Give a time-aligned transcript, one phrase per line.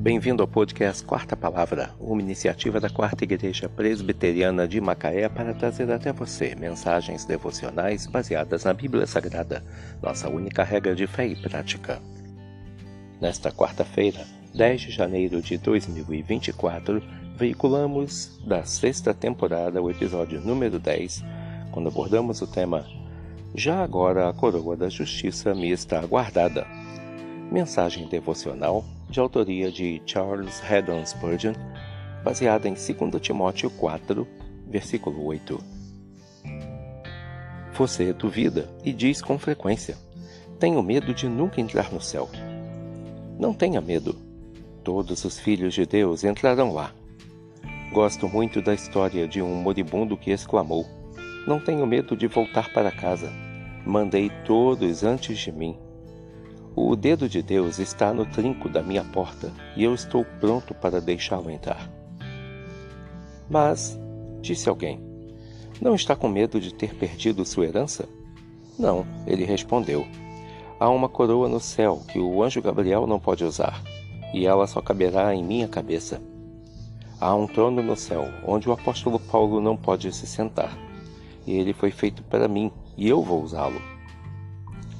[0.00, 5.90] Bem-vindo ao podcast Quarta Palavra, uma iniciativa da Quarta Igreja Presbiteriana de Macaé para trazer
[5.90, 9.64] até você mensagens devocionais baseadas na Bíblia Sagrada,
[10.00, 12.00] nossa única regra de fé e prática.
[13.20, 14.24] Nesta quarta-feira,
[14.54, 17.02] 10 de janeiro de 2024,
[17.36, 21.24] veiculamos da sexta temporada o episódio número 10,
[21.72, 22.86] quando abordamos o tema
[23.52, 26.64] Já agora a coroa da justiça me está guardada.
[27.50, 31.54] Mensagem devocional de autoria de Charles Haddon Spurgeon,
[32.22, 32.86] baseada em 2
[33.22, 34.28] Timóteo 4,
[34.66, 35.58] versículo 8.
[37.72, 39.96] Você duvida e diz com frequência:
[40.60, 42.28] Tenho medo de nunca entrar no céu.
[43.38, 44.14] Não tenha medo.
[44.84, 46.92] Todos os filhos de Deus entrarão lá.
[47.94, 50.84] Gosto muito da história de um moribundo que exclamou:
[51.46, 53.32] Não tenho medo de voltar para casa.
[53.86, 55.87] Mandei todos antes de mim
[56.74, 61.00] o dedo de Deus está no trinco da minha porta e eu estou pronto para
[61.00, 61.90] deixá-lo entrar.
[63.50, 63.98] Mas,
[64.40, 65.00] disse alguém,
[65.80, 68.08] não está com medo de ter perdido sua herança?
[68.78, 70.06] Não, ele respondeu.
[70.78, 73.82] Há uma coroa no céu que o anjo Gabriel não pode usar,
[74.32, 76.20] e ela só caberá em minha cabeça.
[77.20, 80.78] Há um trono no céu onde o apóstolo Paulo não pode se sentar,
[81.46, 83.97] e ele foi feito para mim, e eu vou usá-lo.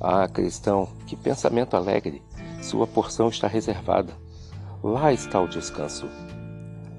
[0.00, 2.22] Ah, cristão, que pensamento alegre!
[2.62, 4.12] Sua porção está reservada.
[4.82, 6.08] Lá está o descanso.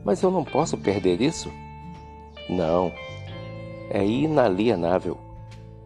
[0.04, 1.52] Mas eu não posso perder isso?
[2.50, 2.92] Não.
[3.90, 5.18] É inalienável.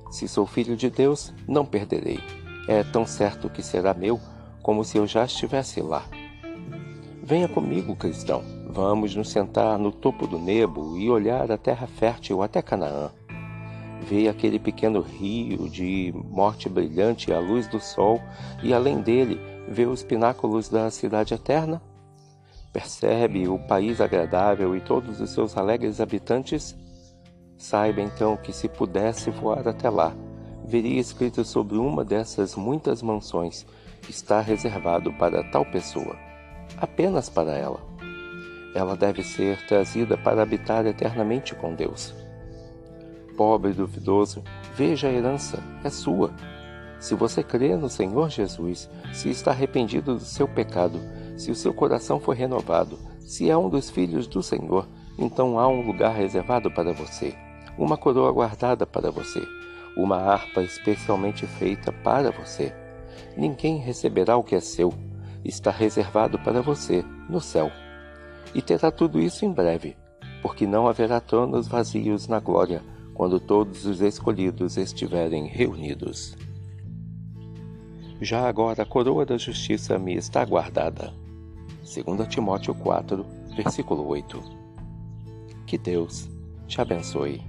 [0.10, 2.20] Se sou filho de Deus, não perderei.
[2.68, 4.20] É tão certo que será meu
[4.62, 6.04] como se eu já estivesse lá.
[7.24, 8.44] Venha comigo, cristão.
[8.70, 13.12] Vamos nos sentar no topo do Nebo e olhar a terra fértil até Canaã
[14.02, 18.20] vê aquele pequeno rio de morte brilhante à luz do sol
[18.64, 21.82] e além dele vê os pináculos da cidade eterna?
[22.74, 26.76] Percebe o país agradável e todos os seus alegres habitantes?
[27.58, 30.16] Saiba então que se pudesse voar até lá,
[30.66, 33.66] veria escrito sobre uma dessas muitas mansões
[34.10, 36.18] está reservado para tal pessoa,
[36.78, 37.80] apenas para ela.
[38.74, 42.16] Ela deve ser trazida para habitar eternamente com Deus
[43.42, 44.44] pobre e duvidoso,
[44.76, 46.32] veja a herança, é sua.
[47.00, 51.00] Se você crê no Senhor Jesus, se está arrependido do seu pecado,
[51.36, 54.88] se o seu coração foi renovado, se é um dos filhos do Senhor,
[55.18, 57.34] então há um lugar reservado para você,
[57.80, 59.42] uma coroa guardada para você,
[59.98, 62.72] uma harpa especialmente feita para você.
[63.36, 64.94] Ninguém receberá o que é seu,
[65.44, 67.72] está reservado para você no céu.
[68.54, 69.98] E terá tudo isso em breve,
[70.44, 72.84] porque não haverá tronos vazios na glória
[73.22, 76.36] quando todos os escolhidos estiverem reunidos.
[78.20, 81.14] Já agora a coroa da justiça me está guardada.
[81.84, 83.24] 2 Timóteo 4,
[83.56, 84.42] versículo 8.
[85.68, 86.28] Que Deus
[86.68, 87.40] te abençoe.